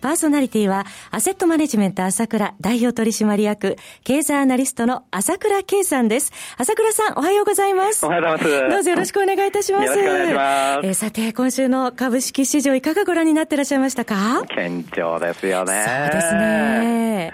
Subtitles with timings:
[0.00, 6.32] パーソナリティは、アセットマネジメント朝倉代表取締役、経済アナリストの朝倉圭さんです。
[6.58, 8.06] 朝倉さん、おはようございます。
[8.06, 8.70] おはようございます。
[8.70, 9.86] どうぞよろしくお願いいたします。
[9.86, 10.86] よろしくお願いします。
[10.86, 14.42] えー、さて、今週の株式市場いかがご覧になってらっしゃいましたか？
[14.48, 15.84] 堅調ですよね。
[16.10, 17.32] そうですね。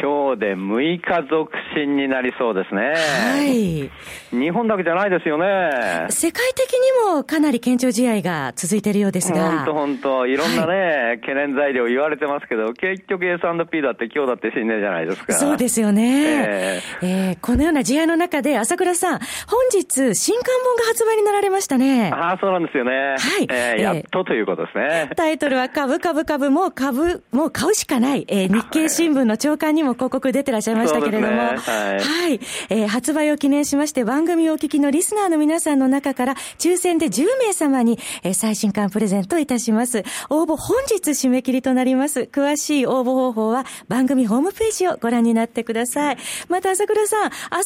[0.00, 2.94] 今日で6日続伸になりそうですね。
[2.94, 3.90] はい。
[4.30, 6.06] 日本だけじゃないですよね。
[6.08, 9.64] 世界的にもかなり堅調試合が続いているようですが。
[9.64, 15.34] 本当本当いろんなね、はい、懸念材料言われてますけど、結局 S&P だって今日だって新年じゃないですか。
[15.34, 16.24] そうですよね。
[16.24, 19.28] えー、えー、このような試合の中で、朝倉さん、本
[19.74, 22.10] 日、新刊本が発売になられましたね。
[22.10, 22.90] ああ、そうなんですよね。
[22.90, 23.46] はい。
[23.50, 25.10] えー、やっとということですね。
[25.16, 28.24] タイトルは株株株、もう株、もう買うしかない。
[28.28, 31.58] えー、日経新聞の長官にも広告出てらっしゃいましたけれども、ね、はい、
[31.98, 40.04] はい、えー、発売を記念しまして番組をお聞きのリスナーの皆さんの中から抽選で10名様に、えー、最新刊プレゼントいたします。
[40.28, 42.22] 応募本日締め切りとなります。
[42.22, 46.16] 詳しい応募方法は番組ホームページをご覧になってください。
[46.48, 47.58] また朝倉さん、明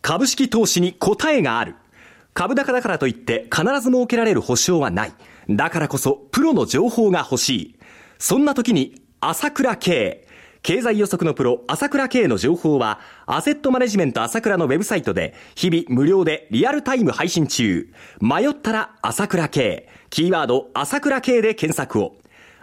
[0.00, 1.74] 株式投資に答えがある。
[2.34, 5.12] 株高だからといって必ず設けられる保証はない。
[5.50, 7.78] だからこそプロの情報が欲しい。
[8.20, 10.24] そんな時に朝倉慶。
[10.62, 17.92] 経済予測のプロ、朝倉慶の情報は、アセットマネジメント朝倉のウェブサイトで、日々無料でリアルタイム配信中。
[18.20, 19.88] 迷ったら朝倉慶。
[20.10, 22.18] キーワード、朝倉慶で検索を。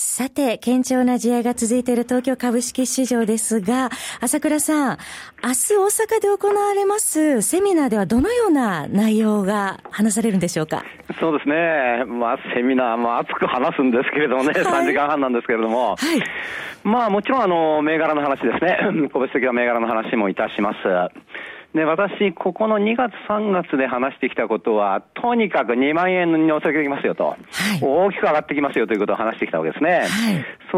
[0.00, 4.98] さて、堅調な試合が続いている東京株式市場ですが、朝倉さん、
[5.42, 10.84] 明日大阪で行われますセミナーではどのような内容が話されるんでしょうか？
[11.18, 12.04] そうですね。
[12.04, 16.22] まあ、セミナー、まあ、熱く話すんですけれどもね、はい、3時間半なんですけれども、はい、
[16.84, 18.78] まあ、もちろん、あの、銘柄の話ですね。
[19.12, 20.78] 個別的な銘柄の話もいたします。
[21.78, 27.38] で、私、ここの2月、3月で話してきたことは、とにかく2万円に乗せてきますよと、はい、
[27.80, 29.90] 大きく上がってきますよということを話してきたわけですね。
[29.90, 30.08] はい、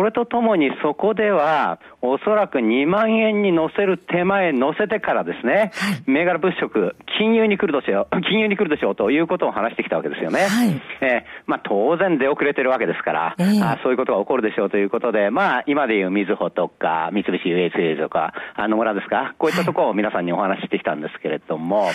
[0.00, 10.40] それとともに、そこでは、おそらく2万円に乗せる手前、乗せてからですね、はい、銘柄物色、金融に来るでしょう、 金融に来るでしょうということを話してきたわけですよね。
[10.40, 21.92] はい、えー、まあ、当然出遅れてるわけですから、えー、あそういうことが起こるでしょうということで、まあ、今でいうみずほとか、三菱 USA とか、あ野村ですか、こういったところを皆さんにお話してきたんですけれども、はい、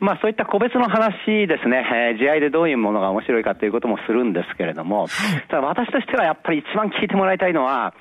[0.00, 5.08] まあそういった個別の話ですね、えー、試合でどういうものが面白いかということもするんですけれども、はい、
[5.48, 7.94] ただ私としてはやっぱり一番聞いてもらいたいのは、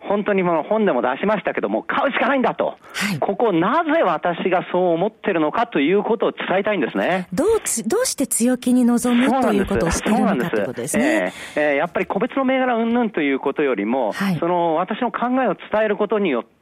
[0.00, 7.28] 本当にもう本でも出しましたけども、買うしかないんだと、はい、ここ、なぜ私がそう思ってるのかということを伝えたいんですね。
[7.32, 7.46] どう
[7.86, 11.32] どうして強気に臨むということをしているのかということですね。
[11.56, 16.55] えー、えー、やっぱり個別の銘柄云々ということよりも、はい、その私の考えを伝えることによって、、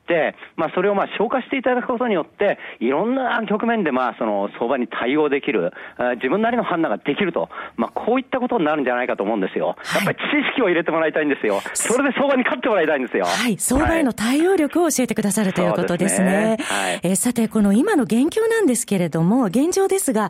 [0.56, 5.72] まあ、それをまあ消化していただくことによって、いろんな局面でまあその相場に対応できる、
[6.16, 9.76] 自分なりの判断ができると、まあ、こういったことになるんじゃないかと思うんですよ。
[9.94, 10.22] やっぱり知
[10.52, 11.60] 識を入れてもらいたいんですよ。
[11.74, 13.24] それで相場に勝ってもらいたいんですよ。
[13.24, 13.56] はい。
[13.58, 16.56] 相場への対応力を教えてくださるということですね。
[16.58, 20.28] すねはい、えー、さて、この今の現況なんですけれども、現状ですが、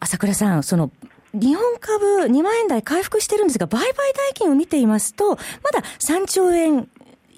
[0.00, 0.90] 朝倉さん、その、
[1.32, 5.36] 日本株2万円台回復してるんですが、売買代金を見ていますと、ま
[5.72, 6.88] だ3兆円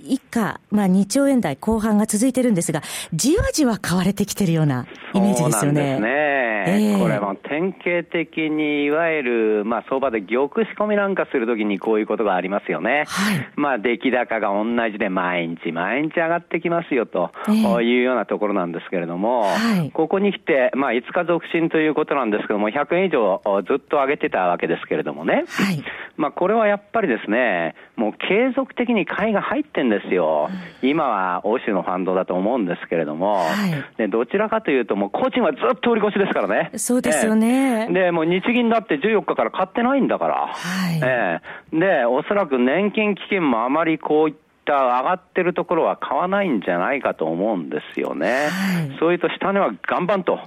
[0.05, 5.73] 以下、まあ2兆円台後半が続いてるんですが、じわじわ買われてきてるようなイメージですよね。
[5.73, 6.48] そうなんですね。
[6.67, 6.95] ね、え。
[6.97, 13.05] ー、これは典型的にいわゆる、まあ、相場で玉仕込みなんかするときにこういうことがありますよね。
[13.07, 17.31] はい、まあ、出来高が同じで毎日毎日上がってきますよと
[17.83, 25.45] いうようなところなんですけれども、はい、ここに来て、まあ、5日続伸ということなんですけども、100円以上ずっと上げてたわけですけれどもね。
[25.49, 25.83] はい、
[26.17, 30.49] まあ、これはやっぱりですね、もう継続的に買いが入ってんですよ。
[30.83, 36.71] うん、今は欧州のファンドだと思うんですけれども、はい、でどちらかというと、もう個人はずっと売り越しですからね。
[36.77, 37.89] そうですよね。
[37.93, 40.35] で、もう日銀だって14日から買ってないんだから。
[40.49, 44.35] はい、えー、で、おそらく年金基金もあまりこういっ
[44.65, 48.49] た上がってるところは買わないんじゃないかと思うんですよね。
[48.49, 50.39] はい、そういうと下値は岩盤と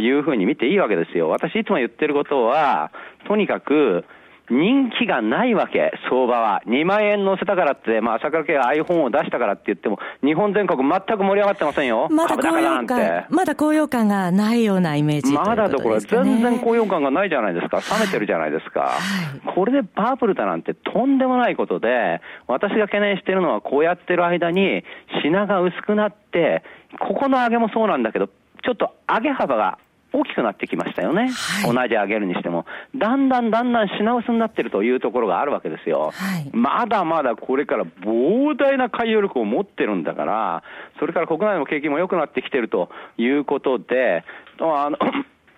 [0.00, 1.28] いうふうに見ていいわけですよ。
[1.28, 2.90] 私いつも言ってることは、
[3.26, 4.04] とにかく、
[4.50, 6.62] 人気がないわけ、相場は。
[6.66, 12.08] 2万円乗せたからって、まあ、朝倉家が iPhone を出したからって言っても、日本全国全く盛り上がってませんよ。
[12.10, 17.78] まだ高揚感、まだ高揚感がないようなイメージ、まだどころ、全然高揚感がないじゃないですか。
[17.78, 18.80] 冷めてるじゃないですか。
[18.80, 18.88] は
[19.36, 24.84] い、これでパープルだなんてとんでもないことで、私が懸念してるのはこうやってる間に
[25.22, 26.62] 品が薄くなって、
[27.00, 29.78] ここの上げもそうなんだけど、ちょっと上げ幅が
[30.12, 32.64] 大きくなってきましたよね、はい、同じ上げるにしても、
[32.96, 40.62] だんだんだんだん品薄になってるというところがあるわけですよ、はい、まだまだこれから膨大な海洋力を持ってるんだから、
[40.98, 44.24] それから国内の景気も良くなってきてるということで、
[44.60, 44.98] あの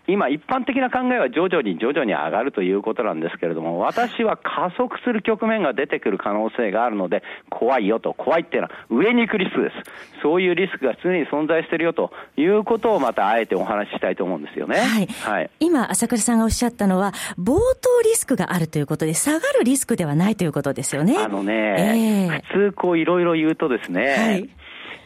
[0.07, 9.77] 今、一般的な考えは徐々に徐々に上がるということなんですけれども、私は加速する局面が出てくる可能性があるので、怖いよと、怖いっていうのは上に行くリスクです。
[10.23, 14.79] そういうリスクが常に存在しているよということをまたあえてお話ししたいと思うんですよね。
[14.79, 15.07] はい。
[15.07, 21.17] はい、今、朝倉さんがおっしゃったのは、冒頭リスクがあるということで、下がるリスクではないということですよね。
[21.19, 24.51] あのね、えー、普通こういろいろ言うとですね、はい、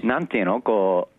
[0.06, 0.62] なんていうの？
[0.62, 1.14] こう、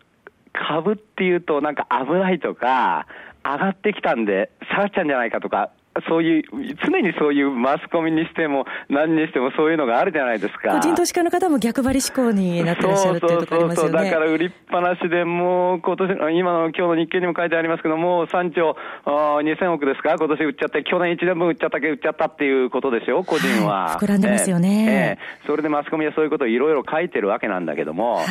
[0.52, 3.06] 株っていうとなんか危ないとか、
[3.52, 5.70] 上がってきたんで、下がっちゃうんじゃないかとか、
[6.08, 6.42] そういう、
[6.84, 10.72] 常にそういうマスコミにしても、何にしてもそういうのがあるじゃないですか。
[10.72, 13.90] 個人投資家の方も逆張り志向になってらっしゃるっていうところありますよね。
[13.90, 18.76] そうそうそうだから売りっぱなしでもう、今年、今の今日の日経にも書いてありますけども、3兆
[19.06, 23.86] 2000億ですか今年売っちゃって、去年1年分売っちゃったけ売っちゃったっていうことでしょ個人は。
[23.86, 28.26] はい、膨らんでますよね、えーえー、それでマスコミはそういうことをいろいろ書いてるわけなんだけども、はい、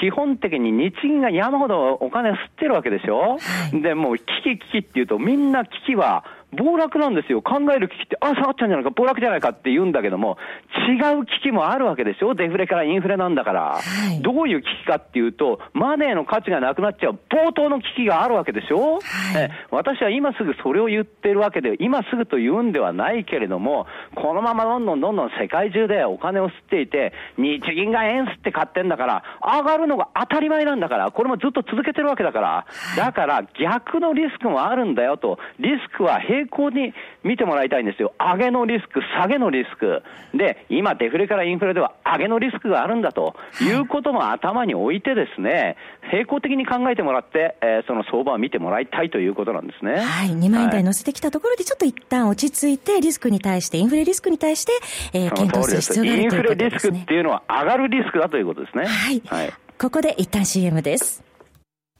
[0.00, 3.38] 基本的に日銀が山ほどお金吸ってるわけでしょ、は
[3.72, 7.42] い、で、もう危機危機っていうと、みんな危機は、暴落なんですよ。
[7.42, 10.36] 考える危機って、あ、下がっちゃうんじゃないか、暴落じゃないかって言うんだけども、
[10.88, 12.34] 違う危機もあるわけでしょ。
[12.34, 13.60] デフレからインフレなんだから。
[13.60, 13.80] は
[14.18, 19.00] い、どういう危機かっていうと、マネーの価値がなくなっちゃう冒頭の危機があるわけでしょ、はい、
[19.36, 32.66] え私は今すぐそれを言ってるわけで、今すぐと言うんではないけれども、このままどんどんどんどん世界中でお金を吸っていて、日銀が円吸って買ってんだから、上がるのが当たり前なんだから、これもずっと続けてるわけだから、
[32.96, 38.14] だから逆のリスクもあるんだよと、リスクは平並行に見てもらいたいんですよ。
[38.18, 40.02] 上げのリスク、下げのリスク。
[40.34, 45.76] で、今デフレからインフレでは上げのリスクがあるんだということも頭に置いてですね、
[46.12, 50.00] 並行的に考えてもらって、えー、その相場を見てもらいたいということなんですね。
[50.00, 50.30] はい。
[50.30, 54.72] 2万円台乗せてきたところで、ちょっと一旦落ち着いて、リスクに対して、インフレリスクに対して、
[55.12, 58.86] えー、検討する必要があるということです、ね、インフレリスクっていうのは上がるリスクだということですね。
[58.86, 59.22] はい。
[59.26, 61.30] はい、ここで一旦 CM です。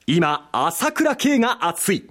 [0.07, 2.11] 今、朝倉慶が熱い。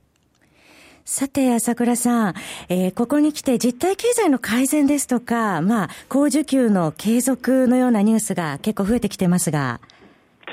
[1.13, 2.33] さて、朝倉さん、
[2.69, 9.81] えー、ここに来て実体経済の改善ですとか、まあ、高需給の継続のようなニュースが結構増えてきてますが。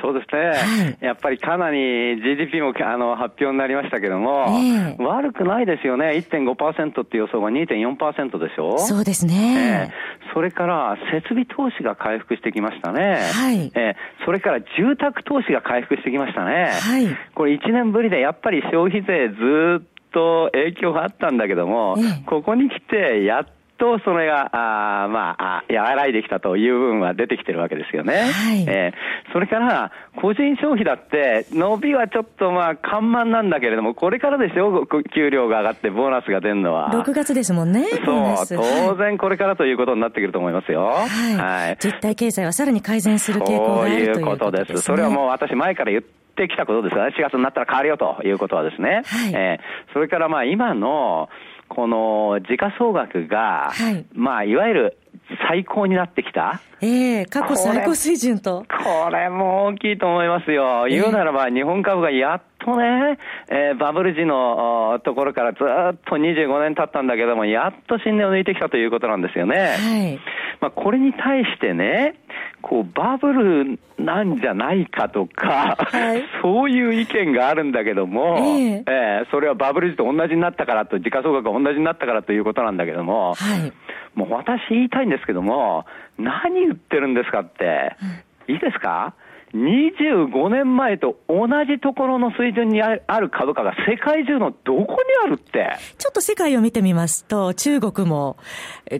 [0.02, 13.72] そうですね、はい、やっぱりかなり GDP もあの発表になりましたけども、えー、悪くないですよね、1.5%っていう予想が2.4%でしょ、そうですね、えー、それから設備投資が回復してきましたね、はい。
[13.74, 21.96] えー、それから住宅投資が回復してきましたね、はい、これ、1年ぶりでやっぱり消費税ずっと影響があったんだけども、
[22.26, 23.46] ここに来て、やっ
[23.78, 28.32] とそれが、あまあ、和らいできたという部分は出てきてるわけですよね。
[28.32, 36.90] はい、えー、それから、個人消費だって、伸びはちょっとまあ、緩慢なんだけれども、これからでしょ、給料が上がってボーナスが出るのは。
[36.90, 37.86] 6月ですもんね。
[38.04, 40.86] そう、当然これからということになってくると思いますよ。
[40.86, 41.36] はい。
[41.36, 44.82] はい、実体経済はさらに改善する傾向があるということです、ね、そういうことです。
[44.82, 47.14] それはもう私前から言ってってきたことですよね。
[47.18, 49.02] 4月になったら変わるよということはですね。
[49.04, 51.28] はい、えー、それからまあ今の、
[51.68, 54.98] この時価総額が、はい、まあいわゆる
[55.48, 56.60] 最高になってきた。
[56.80, 58.64] ええー、過去最高水準と。
[58.68, 60.86] これも大きいと思いますよ。
[60.88, 63.18] 言うならば、日本株がやっとね、
[63.50, 69.56] えー、バブル時のところからずっと25年経ったんだけども、やっと新年を抜いてきたということなんですよね。
[69.56, 70.20] はい。
[70.60, 72.14] まあ、これに対してね、
[72.62, 83.72] こう、バブルなんじゃないかとか、はい、 そういう意見があるんだけども、えー、えー、それはバブル時と同じになったからと、時価総額が同じになったからということなんだけども、はい、
[84.18, 85.86] もう私言いたいんですけども、
[86.18, 87.96] 何言ってるんですかって、
[88.48, 89.14] いいですか？
[89.54, 94.86] 25年前と同じところの水準にある株価が世界中のどこに
[95.24, 95.76] あるって？
[95.96, 98.36] ちょっと世界を見てみますと、中国も、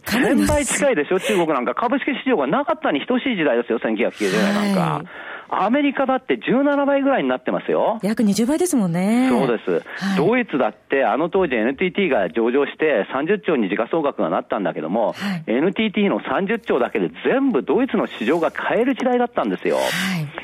[0.04, 0.42] かなり。
[0.42, 1.74] 1000倍近いでしょ、中国なんか。
[1.74, 5.10] 株式市場がなかったに等しい時代ですよ、1990年なんか。
[5.48, 7.98] はいアメリカだって17倍ぐらいになってますよ。
[8.02, 9.28] 約20倍ですもんね。
[9.30, 9.70] そうです。
[9.96, 19.76] はい、ドイツだって、あの当時 NTT が上場して30兆に時価総額がなったんだけども、はい、NTT の30兆だけで全部ドイツの市場が買える時代だったんですよ。
[19.76, 19.86] はい、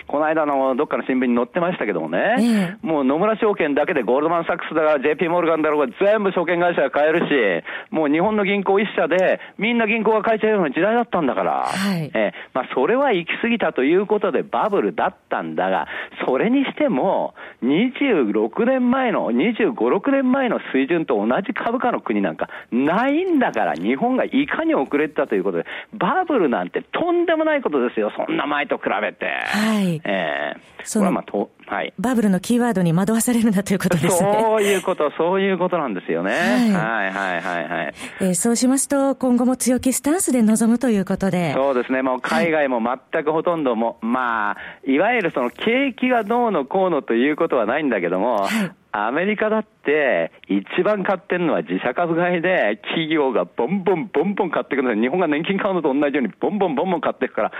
[0.06, 15.86] この間のどっかの新聞に載ってましたけどもね、えー、もう野村証券だけでゴールドマン・サックスだから JP モルガンだろうが全部証券会社が買えるし、もう日本の銀行一社でみんな銀行が買えちゃうような時代だったんだから、はい、えー、まあそれは行き過ぎたということでバブルだったんだが、
[16.26, 29.26] それにしても、26年前の、25、6年前の水準と同じ株価の国なんかないんだから、日本がいかに遅れてたということで、バブルなんてとんでもないことですよ、そんな前と比べて。
[29.26, 30.00] はい。
[30.04, 31.94] えー、それはまあと、はい。
[31.98, 34.38] バブルのキーワードに惑わされるなということですね。
[34.40, 36.32] そういうこと、そういうことなんですよね。
[36.74, 37.94] はい、はい、はい、はい。
[38.20, 41.52] えー、そうしますと、今後も強気スタンスで臨むということで。
[41.54, 44.56] そうですね、もう海外も全くほとんども、はい、まあ、
[44.86, 57.52] いわゆるその景気がどうのこうのということはないんだけども、はいアメリカだって、一番買ってるのは自社株買いで、企業がボンボンボンボン買っていくので、日本が年金買うのと同じように、ボンボンボンボン買っていくから、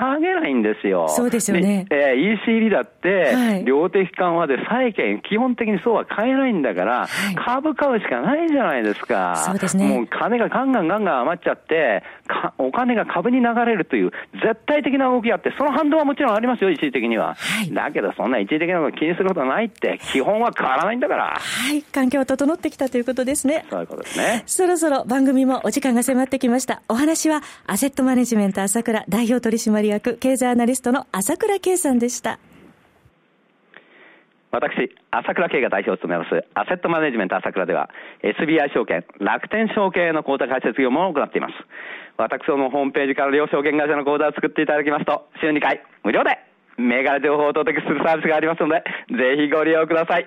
[0.00, 1.06] 下げないんですよ。
[1.10, 1.86] そうですよね。
[1.90, 9.36] えー、ECB だって、量的緩和で債券、基本的にそうは買えないんだから、はい、株買うしかないじゃないですか。
[9.36, 9.88] そうですね。
[9.88, 12.02] もう金がガンガンガンガン余っちゃって、
[12.56, 17.34] お金が株に流れるという、絶対的な動きがあって、その反動はもちろんありますよ、一時的には。
[17.34, 21.36] はい、だけど、そんな一時的なこと気にすることはないって、基本は変わらないんだから。
[21.38, 21.82] はい。
[21.82, 23.66] 環境整ってきたということですね。
[23.70, 24.42] そういうことですね。
[24.46, 26.82] そろそろ番組もお時間が迫ってきました。
[26.88, 32.38] お話は、アセットマネジメント朝倉代表取締役経済アナリストの朝倉圭さんでした。
[34.50, 37.90] 私、朝倉慶が代表を務めます、アセットマネジメント朝倉では、
[38.22, 41.54] SBI 証券、楽天証券の口座開設業務を行っています。
[42.16, 46.38] 私のホームページから両証券会社の口座を作っていただきますと、週2回、無料で、
[46.78, 50.26] 銘柄情報をお届けするサービスがありますので、ぜひご利用ください。